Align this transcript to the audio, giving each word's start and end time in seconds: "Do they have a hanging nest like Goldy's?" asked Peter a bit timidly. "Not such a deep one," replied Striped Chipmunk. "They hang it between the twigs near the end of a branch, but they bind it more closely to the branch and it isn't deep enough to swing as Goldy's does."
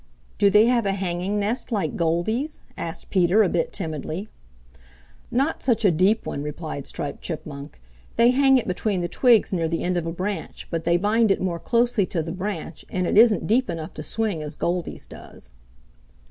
"Do 0.39 0.49
they 0.49 0.65
have 0.65 0.87
a 0.87 0.93
hanging 0.93 1.39
nest 1.39 1.71
like 1.71 1.95
Goldy's?" 1.95 2.61
asked 2.75 3.11
Peter 3.11 3.43
a 3.43 3.49
bit 3.49 3.71
timidly. 3.71 4.29
"Not 5.29 5.61
such 5.61 5.85
a 5.85 5.91
deep 5.91 6.25
one," 6.25 6.41
replied 6.41 6.87
Striped 6.87 7.21
Chipmunk. 7.21 7.79
"They 8.15 8.31
hang 8.31 8.57
it 8.57 8.67
between 8.67 9.01
the 9.01 9.07
twigs 9.07 9.53
near 9.53 9.67
the 9.67 9.83
end 9.83 9.97
of 9.97 10.07
a 10.07 10.11
branch, 10.11 10.67
but 10.71 10.85
they 10.85 10.97
bind 10.97 11.29
it 11.29 11.39
more 11.39 11.59
closely 11.59 12.07
to 12.07 12.23
the 12.23 12.31
branch 12.31 12.83
and 12.89 13.05
it 13.05 13.15
isn't 13.15 13.45
deep 13.45 13.69
enough 13.69 13.93
to 13.93 14.01
swing 14.01 14.41
as 14.41 14.55
Goldy's 14.55 15.05
does." 15.05 15.51